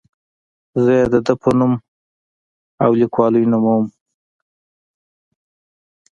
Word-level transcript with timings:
زه 0.83 0.91
یې 0.99 1.05
د 1.13 1.15
ده 1.25 1.33
په 1.41 1.49
نوم 1.57 1.73
او 2.83 2.91
لیکلوالۍ 2.99 3.43
نوموم. 3.51 3.85